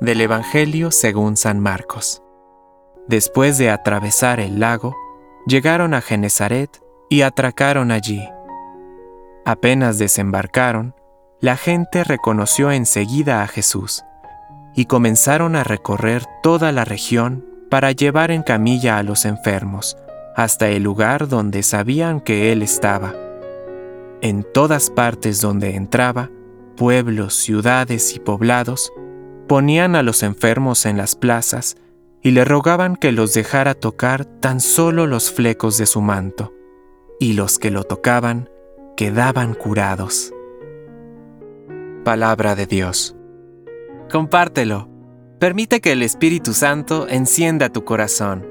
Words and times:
Del 0.00 0.20
Evangelio 0.20 0.90
según 0.90 1.36
San 1.36 1.60
Marcos. 1.60 2.22
Después 3.08 3.58
de 3.58 3.70
atravesar 3.70 4.40
el 4.40 4.60
lago, 4.60 4.96
llegaron 5.46 5.94
a 5.94 6.00
Genezaret 6.00 6.82
y 7.08 7.22
atracaron 7.22 7.90
allí. 7.90 8.26
Apenas 9.44 9.98
desembarcaron, 9.98 10.94
la 11.40 11.56
gente 11.56 12.04
reconoció 12.04 12.70
enseguida 12.70 13.42
a 13.42 13.46
Jesús 13.46 14.04
y 14.74 14.86
comenzaron 14.86 15.56
a 15.56 15.64
recorrer 15.64 16.24
toda 16.42 16.72
la 16.72 16.84
región 16.84 17.44
para 17.70 17.92
llevar 17.92 18.30
en 18.30 18.42
camilla 18.42 18.98
a 18.98 19.02
los 19.02 19.24
enfermos 19.24 19.96
hasta 20.36 20.68
el 20.68 20.82
lugar 20.82 21.28
donde 21.28 21.62
sabían 21.62 22.20
que 22.20 22.52
Él 22.52 22.62
estaba. 22.62 23.14
En 24.22 24.44
todas 24.54 24.90
partes 24.90 25.40
donde 25.40 25.76
entraba, 25.76 26.30
pueblos, 26.76 27.34
ciudades 27.34 28.14
y 28.14 28.20
poblados, 28.20 28.92
ponían 29.50 29.96
a 29.96 30.04
los 30.04 30.22
enfermos 30.22 30.86
en 30.86 30.96
las 30.96 31.16
plazas 31.16 31.76
y 32.22 32.30
le 32.30 32.44
rogaban 32.44 32.94
que 32.94 33.10
los 33.10 33.34
dejara 33.34 33.74
tocar 33.74 34.24
tan 34.24 34.60
solo 34.60 35.08
los 35.08 35.32
flecos 35.32 35.76
de 35.76 35.86
su 35.86 36.00
manto, 36.02 36.54
y 37.18 37.32
los 37.32 37.58
que 37.58 37.72
lo 37.72 37.82
tocaban 37.82 38.48
quedaban 38.96 39.54
curados. 39.54 40.32
Palabra 42.04 42.54
de 42.54 42.66
Dios. 42.66 43.16
Compártelo. 44.08 44.88
Permite 45.40 45.80
que 45.80 45.90
el 45.90 46.04
Espíritu 46.04 46.54
Santo 46.54 47.08
encienda 47.08 47.70
tu 47.70 47.84
corazón. 47.84 48.46